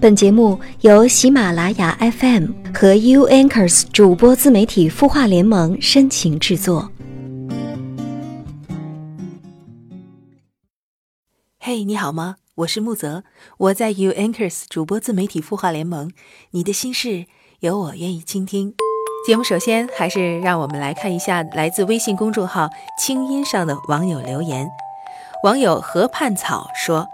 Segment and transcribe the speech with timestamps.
[0.00, 6.90] 本节目由喜马拉雅 FM 和 U Anchors 主播自媒体孵化联盟深情制作。
[11.58, 12.36] 嘿，你好吗？
[12.54, 13.24] 我是木泽，
[13.58, 16.10] 我在 U Anchors 主播自媒体孵化联盟。
[16.52, 17.26] 你的心事
[17.58, 18.74] 有我愿意倾听。
[19.26, 24.66] 节目首先还是让我们来看一下来自微信公众号“清音”上的网友留言。
[25.44, 27.06] 网友河畔草说。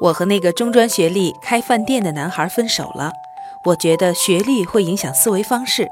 [0.00, 3.12] 我和那个中专学历开饭店的男孩分手了。
[3.66, 5.88] 我觉得学历会影响思维方式。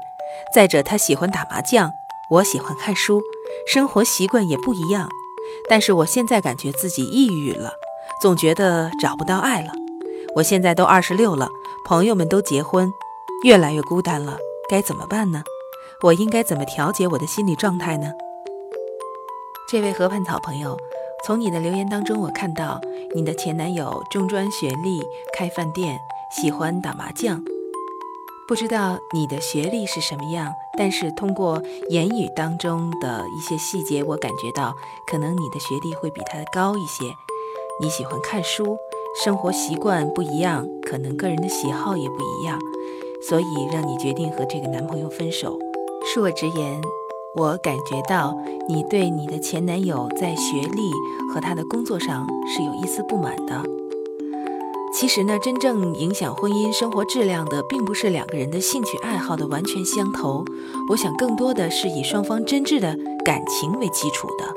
[0.53, 1.91] 再者，他喜欢打麻将，
[2.29, 3.21] 我喜欢看书，
[3.65, 5.09] 生活习惯也不一样。
[5.69, 7.73] 但是我现在感觉自己抑郁了，
[8.21, 9.71] 总觉得找不到爱了。
[10.35, 11.49] 我现在都二十六了，
[11.85, 12.91] 朋友们都结婚，
[13.43, 14.37] 越来越孤单了，
[14.69, 15.43] 该怎么办呢？
[16.01, 18.11] 我应该怎么调节我的心理状态呢？
[19.67, 20.77] 这位河畔草朋友。
[21.25, 22.81] 从你的留言当中，我看到
[23.15, 25.01] 你的前男友中专学历，
[25.33, 25.97] 开饭店，
[26.29, 27.41] 喜欢打麻将。
[28.45, 34.75] 不知道你的学历是什么样，但是通过言语当中的一些细节，我感觉到
[35.07, 37.05] 可能你的学历会比他高一些。
[37.79, 38.77] 你喜欢看书，
[39.23, 42.59] 生活习惯不一样，可能个人的喜好也不一样，
[43.29, 45.57] 所以让你决定和这个男朋友分手。
[46.13, 46.81] 恕我直言。
[47.35, 48.37] 我感觉到
[48.69, 50.91] 你对你的前男友在学历
[51.33, 53.63] 和他的工作上是有一丝不满的。
[54.93, 60.45] 其实呢，真正影响婚姻生活质量的，并不是两个人的兴趣爱好的完全相投，
[60.89, 62.95] 我想更多的是以双方真挚的
[63.25, 64.53] 感情为基础的。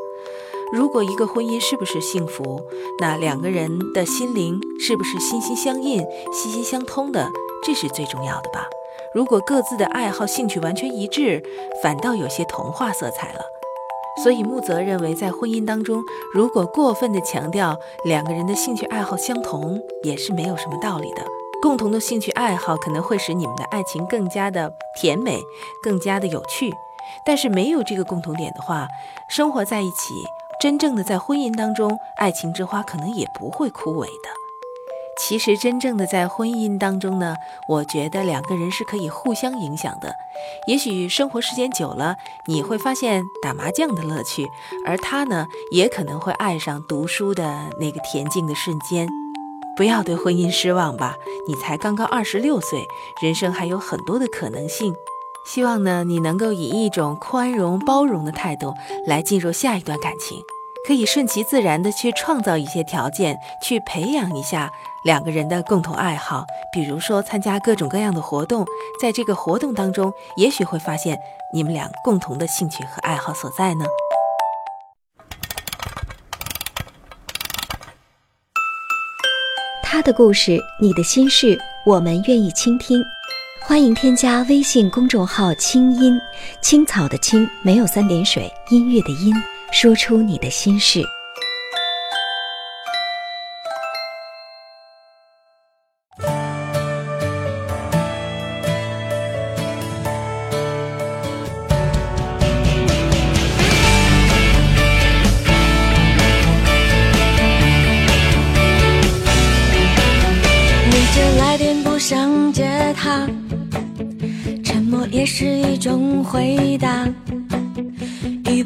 [0.70, 2.60] 如果一个婚姻是不是幸福，
[3.00, 7.30] 那两个人的心灵是不是心心相印、心心相通的，
[7.64, 8.69] 这是最重要的吧。
[9.17, 11.42] 如果各自的爱好、兴趣完全一致，
[11.83, 13.41] 反倒有些童话色彩了。
[14.22, 16.03] 所以木泽认为，在婚姻当中，
[16.34, 21.22] 如果过分的强调两个人的兴趣爱好相同，也是没有什么道理的。
[21.62, 25.41] 共同的兴趣爱好可能会使你们的爱情更加的甜美，
[25.83, 26.70] 更加的有趣。
[27.25, 28.87] 但是没有这个共同点的话，
[29.31, 30.12] 生活在一起，
[30.60, 34.28] 真正的在婚姻当中，爱情之花可能也不会枯萎的。
[35.19, 37.34] 其实，真正的在婚姻当中呢，
[37.69, 40.15] 我觉得两个人是可以互相影响的。
[40.69, 42.16] 也许生活时间久了，
[42.47, 44.47] 你会发现打麻将的乐趣，
[44.87, 49.09] 而他呢，也可能会爱上读书的那个恬静的瞬间。
[49.75, 51.16] 不要对婚姻失望吧，
[51.49, 52.87] 你才刚刚二十六岁，
[53.22, 54.94] 人生还有很多的可能性。
[55.47, 58.75] 希望呢，你能够以一种宽容包容的态度
[59.06, 60.43] 来进入下一段感情。
[60.87, 64.71] 可以顺其自然的去创造一些条件，去培养一下
[65.06, 68.67] 两个人的共同爱好，比如说参加各种各样的活动，
[69.00, 71.17] 在这个活动当中，也许会发现
[71.55, 73.84] 你们俩共同的兴趣和爱好所在呢。
[79.81, 81.56] 他的故事，你的心事，
[81.87, 83.00] 我们愿意倾听。
[83.62, 86.21] 欢迎添加微信公众号“清音
[86.61, 89.33] 青草”的青，没有三点水，音乐的音。
[89.71, 91.00] 说出你的心事。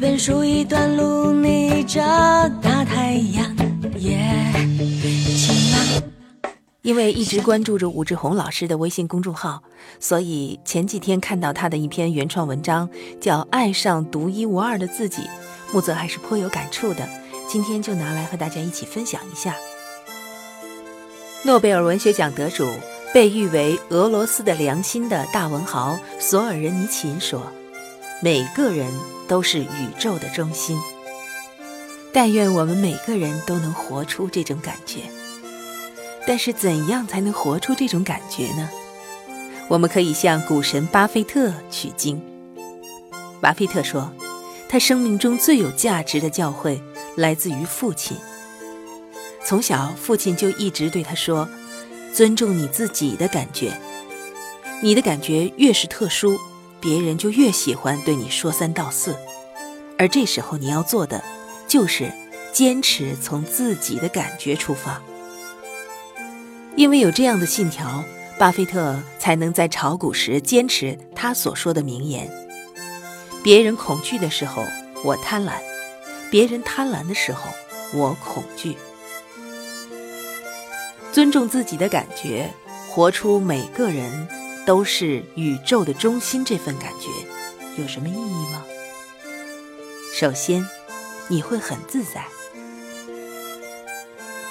[0.01, 2.01] 本书，一段路，逆着
[2.59, 3.55] 大太阳，
[3.99, 4.17] 也
[5.37, 6.03] 晴朗。
[6.81, 9.61] 因为一直关注着武志红老师的微信公众号，
[9.99, 15.21] 所以前几天看到他的一篇原创文章，叫《爱上独一无二的自己》，
[15.71, 17.07] 木泽还是颇有感触的。
[17.47, 19.55] 今天就拿来和大家一起分享一下。
[21.43, 22.67] 诺贝尔文学奖得主，
[23.13, 27.43] 被誉为俄罗斯的良心的大文豪索尔仁尼琴说
[28.21, 28.87] ：“每个人。”
[29.31, 30.77] 都是宇宙的中心。
[32.11, 35.03] 但愿我们每个人都能活出这种感觉。
[36.27, 38.69] 但是，怎样才能活出这种感觉呢？
[39.69, 42.21] 我们可以向股神巴菲特取经。
[43.39, 44.11] 巴菲特说，
[44.67, 46.81] 他生命中最有价值的教诲
[47.15, 48.17] 来自于父亲。
[49.45, 51.47] 从小，父亲就一直对他说
[52.13, 53.79] ：“尊重你自己的感觉，
[54.81, 56.37] 你的感觉越是特殊。”
[56.81, 59.15] 别人就越喜欢对你说三道四，
[59.97, 61.23] 而这时候你要做的，
[61.67, 62.11] 就是
[62.51, 65.01] 坚持从自己的感觉出发。
[66.75, 68.03] 因为有这样的信条，
[68.39, 72.29] 巴菲特才能在炒股时坚持他所说的名言：
[73.43, 74.63] 别人恐惧的时候，
[75.03, 75.51] 我贪婪；
[76.31, 77.41] 别人贪婪的时候，
[77.93, 78.75] 我恐惧。
[81.11, 82.49] 尊重自己的感觉，
[82.89, 84.27] 活出每个人
[84.65, 88.63] 都是宇宙的中心这份感觉，有什么意义吗？
[90.13, 90.65] 首先，
[91.27, 92.25] 你会很自在。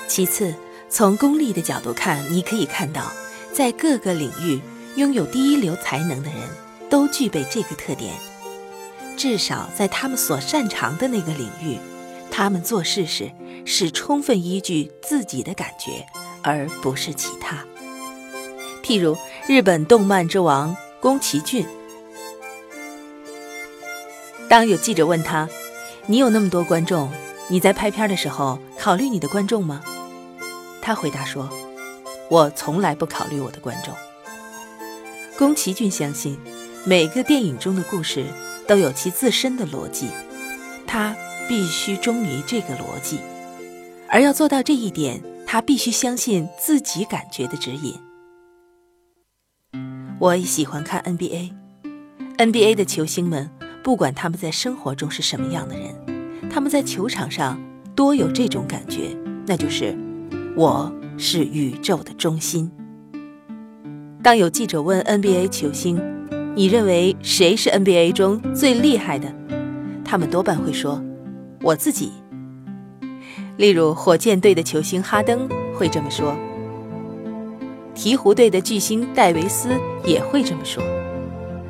[0.09, 0.55] 其次，
[0.89, 3.13] 从功利的角度看，你可以看到，
[3.53, 4.61] 在各个领域
[4.97, 6.41] 拥有第一流才能的人
[6.89, 8.13] 都具备这个特点。
[9.17, 11.79] 至少在他们所擅长的那个领域，
[12.31, 13.31] 他们做事时
[13.65, 16.07] 是充分依据自己的感觉，
[16.43, 17.65] 而不是其他。
[18.83, 19.17] 譬如
[19.51, 21.67] 日本动漫之王宫崎骏，
[24.49, 25.49] 当有记者问他
[26.07, 27.11] ：“你有那么多观众，
[27.49, 29.83] 你在拍片的时候考虑你的观众吗？”
[30.81, 31.51] 他回答说
[32.31, 33.93] ：“我从来不考虑我的观众。”
[35.37, 36.39] 宫崎骏相信
[36.85, 38.25] 每个电影中的故事。
[38.69, 40.11] 都有其自身的逻辑，
[40.87, 41.17] 他
[41.49, 43.19] 必须忠于这个逻辑，
[44.09, 48.01] 而要做到这一点，他必须相信自己感觉的指引。
[50.21, 53.49] 我也喜欢看 NBA，NBA 的球星们，
[53.83, 55.95] 不管他们在生活中是什么样的人，
[56.51, 57.59] 他们在球场上
[57.97, 59.97] 多有这种感觉，那就是
[60.55, 62.71] 我是宇宙的中心。
[64.23, 65.99] 当有记者问 NBA 球星，
[66.55, 69.35] 你认为谁是 NBA 中最厉害的？
[70.05, 71.03] 他们多半会说
[71.65, 72.13] ：“我自己。”
[73.57, 76.35] 例如，火箭队的球星哈登会这么说；
[78.01, 79.69] 鹈鹕队的巨星戴维斯
[80.07, 80.83] 也会这么说。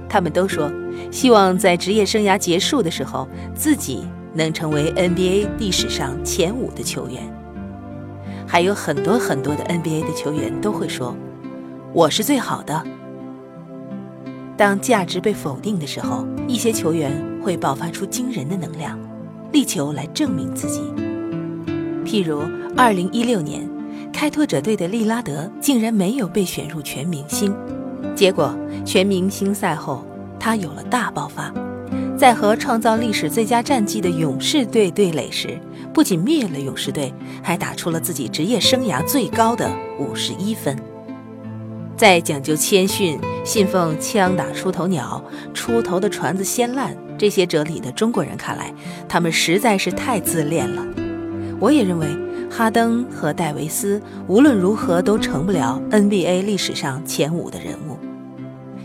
[0.08, 0.70] 他们都说，
[1.10, 7.20] 希望在职业生涯结束的时候，自己能成为 NBA 历史上前五的球员。
[8.46, 11.16] 还有很多很多的 NBA 的球员都会说
[11.92, 12.80] ：“我是最好的。”
[14.56, 17.10] 当价值被否定的时候，一些球员
[17.42, 18.96] 会爆发出惊人的能量，
[19.50, 20.80] 力求来证明自己。
[22.04, 22.42] 譬如
[22.76, 23.68] 2016年，
[24.20, 27.56] 开拓者队的利拉德竟然没有被选入全明星，
[28.14, 30.04] 结果全明星赛后，
[30.38, 31.50] 他有了大爆发，
[32.18, 35.58] 在和创造历史最佳战绩的勇士队对垒时，
[35.94, 39.66] 不仅灭了勇士队，还打出了自己职业生涯最高的
[39.98, 40.78] 51分。
[41.96, 45.24] 在讲究谦逊、信奉“枪打出头鸟，
[45.54, 48.70] 出头的船子先烂”这些哲理的中国人看来，
[49.08, 50.84] 他们实在是太自恋了。
[51.58, 52.06] 我也认为，
[52.50, 57.96] 哈登和戴维斯无论如何都成不了 NBA 历史上前五的人物。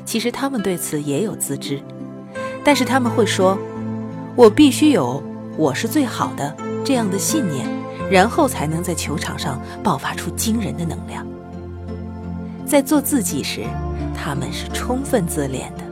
[0.06, 1.82] 其实他们对此也有自知，
[2.64, 3.58] 但是他们会说
[4.38, 5.22] ：“我必须有
[5.58, 7.68] 我是最好的这样的信念，
[8.12, 11.26] 然后才能在球场上爆发出惊人的能量。”
[12.68, 13.64] 在做自己时，
[14.16, 15.84] 他们是充分自恋的；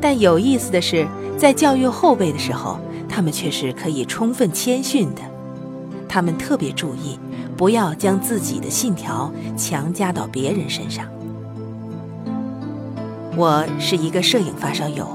[0.00, 1.06] 但有意思的是，
[1.38, 2.78] 在教育后辈的时候，
[3.08, 5.22] 他们却是可以充分谦逊的。
[6.14, 7.18] 他们特别注意，
[7.56, 11.08] 不要将自己的信条强加到别人身上。
[13.36, 15.08] 我是一个摄影发烧友，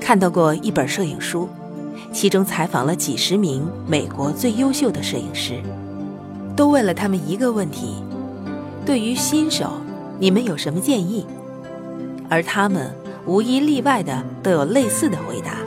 [0.00, 1.48] 看到过一本摄影书，
[2.12, 5.62] 其中采访了几十名美国最优秀的摄影师，
[6.56, 8.02] 都问了他们一个问题：
[8.84, 9.70] 对于新手。
[10.18, 11.24] 你们有什么建议？
[12.28, 12.92] 而他们
[13.24, 15.58] 无一例外的都有类似的回答，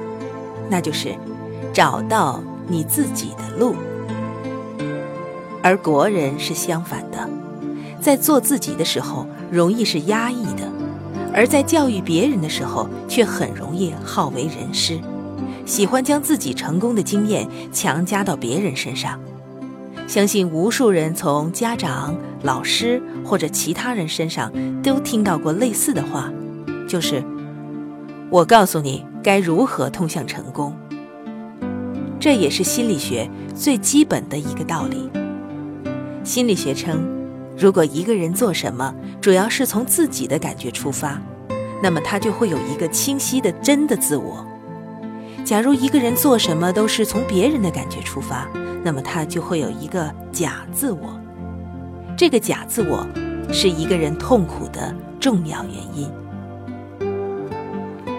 [0.69, 1.16] 那就是
[1.72, 3.74] 找到你自己的路。
[5.68, 7.30] 而国人是相反的，
[8.00, 10.71] 在做自己的时候容易是压抑的，
[11.33, 14.97] 而在教育别人的时候却很容易好为人师，
[15.66, 19.19] 喜欢将自己成功的经验强加到别人身上。
[20.07, 24.50] 相信无数人从家长、老师或者其他人身上
[24.81, 26.31] 都听到过类似的话，
[26.88, 27.21] 就是
[28.31, 30.74] “我告诉你该如何通向成功”。
[32.21, 35.09] 这也是心理学最基本的一个道理。
[36.28, 37.07] 心理学称，
[37.57, 41.22] 如果一个人做什么主要是从自己的感觉出发，
[41.81, 44.46] 那么他就会有一个清晰的真的自我。
[45.46, 48.46] 假如一个人做什么都是从别人的感觉出发，
[48.84, 51.18] 那么他就会有一个假自我，
[52.18, 53.07] 这个假自我
[53.50, 56.12] 是一个人痛苦的重要原因。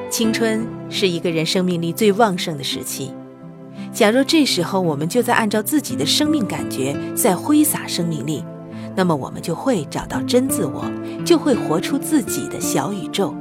[0.09, 3.13] 青春是一个人生命力最旺盛的时期，
[3.93, 8.45] 假若这时候我们就在按照自己的生命感觉在挥洒生命力，
[8.95, 10.85] 那么我们就会找到真自我，
[11.25, 13.35] 就会活出自己的小宇宙。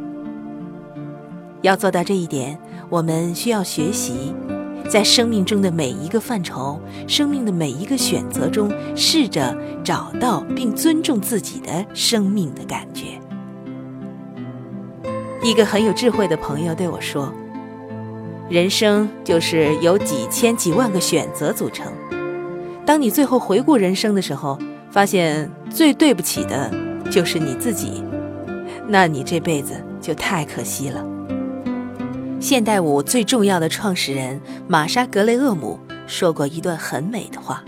[1.62, 2.58] 要做到这一点，
[2.89, 4.34] 我们需要学习。
[4.89, 13.20] 在生命中的每一个范畴，生命的每一个选择中，试着找到并尊重自己的生命的感觉。
[15.44, 17.34] 一个很有智慧的朋友对我说
[18.50, 21.92] ：“人生就是由几千几万个选择组成。
[22.86, 24.58] 当你最后回顾人生的时候，
[24.89, 26.72] 发现最对不起的
[27.12, 28.01] 就是你自己，
[28.88, 31.06] 那你这辈子就太可惜了。
[32.39, 37.62] 现代舞最重要的创始人玛莎·格雷厄姆说过一段很美的话：“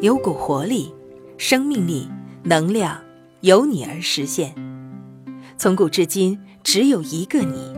[0.00, 0.94] 有股活力、
[1.36, 2.08] 生命力、
[2.44, 2.96] 能量，
[3.40, 4.54] 由你而实现。
[5.58, 7.74] 从古至今，只有一个你，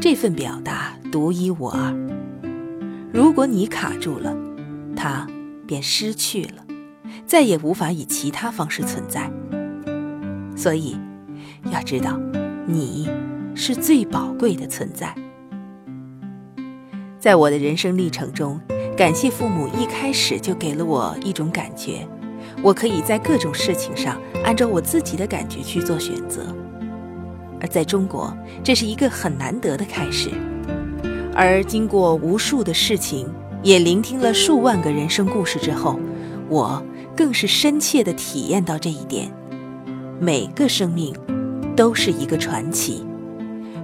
[0.00, 1.94] 这份表达独一无二。
[3.12, 4.36] 如果你卡住了，
[4.96, 5.26] 它
[5.66, 6.64] 便失去了，
[7.26, 9.30] 再也无法以其他方式存在。
[10.56, 10.98] 所以，
[11.70, 12.18] 要知道，
[12.66, 13.08] 你。”
[13.60, 15.12] 是最宝贵的存在。
[17.18, 18.60] 在我的人生历程中，
[18.96, 22.06] 感谢父母一开始就给了我一种感觉，
[22.62, 26.54] 我可以在各种事情上按照我自己的感觉去做选择。
[27.60, 30.30] 而在中国，这是一个很难得的开始。
[31.34, 33.28] 而经过无数的事情，
[33.62, 35.98] 也聆听了数万个人生故事之后，
[36.48, 36.82] 我
[37.16, 39.30] 更是深切地体验到这一点：
[40.20, 41.14] 每个生命
[41.76, 43.04] 都是一个传奇。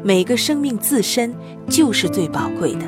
[0.02, 1.35] 每个生命自身
[1.69, 2.85] 就是最宝贵的。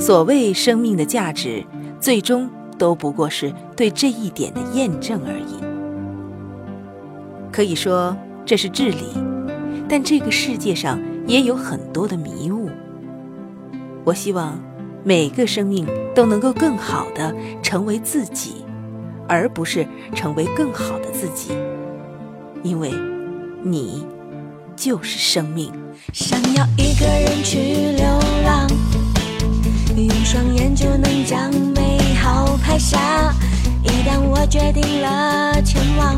[0.00, 1.64] 所谓生命的价值，
[2.00, 5.62] 最终都不过是对这一点的验证而已。
[7.52, 9.04] 可以说这是至理，
[9.88, 12.70] 但这个世界上也有很多的迷雾。
[14.04, 14.58] 我希望
[15.04, 18.64] 每个生命都能够更好的成为自己，
[19.28, 21.52] 而不是成为更好的自己，
[22.62, 22.92] 因为
[23.62, 24.06] 你。
[24.78, 25.72] 就是生命。
[26.12, 27.58] 想要一个人去
[27.96, 28.04] 流
[28.44, 28.68] 浪，
[29.96, 33.32] 用双眼就能将美好拍下。
[33.82, 36.14] 一旦我决定了前往，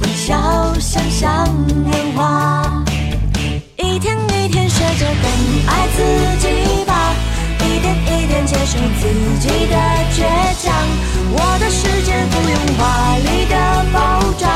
[0.00, 1.46] 微笑想象
[1.84, 2.57] 年华。
[4.98, 5.14] 就更
[5.68, 6.02] 爱自
[6.40, 7.14] 己吧，
[7.60, 9.76] 一点一点接受自己的
[10.12, 10.18] 倔
[10.60, 10.74] 强。
[11.30, 12.82] 我的世界不用华
[13.18, 13.54] 丽的
[13.92, 13.96] 包
[14.36, 14.50] 装，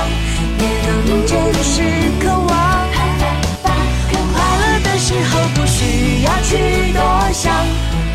[0.59, 0.65] 也
[1.07, 1.33] 能真
[1.63, 2.53] 实渴望。
[4.35, 6.99] 快乐的时候不需要去多
[7.33, 7.55] 想，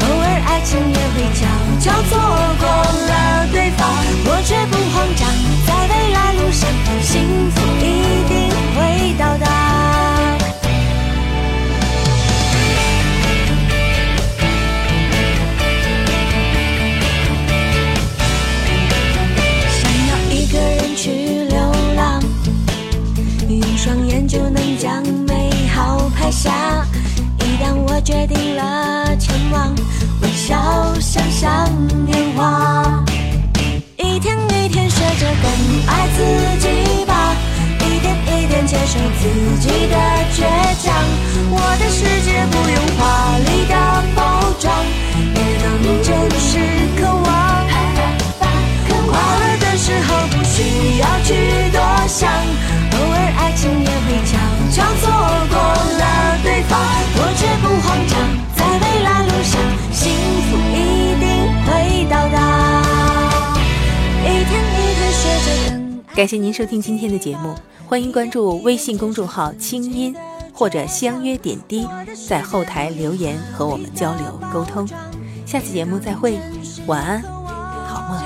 [0.01, 1.39] 偶尔爱情也会悄
[1.79, 2.11] 悄错
[2.59, 2.67] 过
[3.07, 3.87] 了对方，
[66.17, 67.53] 感谢您收听今天的节目，
[67.85, 70.15] 欢迎关注微信公众号“清音”
[70.51, 71.87] 或者相约点滴，
[72.27, 74.89] 在后台留言和我们交流沟通。
[75.45, 76.39] 下次节目再会，
[76.87, 78.17] 晚安，好梦。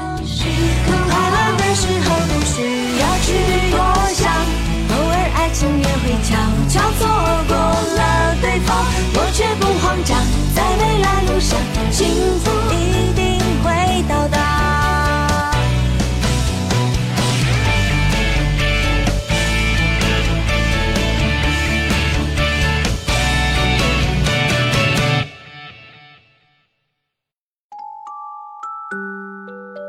[4.88, 6.38] 偶尔爱情也会悄
[6.70, 7.06] 悄错
[7.46, 10.18] 过了对方，我却不慌张，
[10.56, 11.60] 在未来路上，